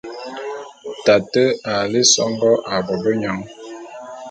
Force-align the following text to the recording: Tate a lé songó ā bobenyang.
Tate 1.05 1.43
a 1.73 1.75
lé 1.91 2.01
songó 2.13 2.51
ā 2.75 2.75
bobenyang. 2.87 3.43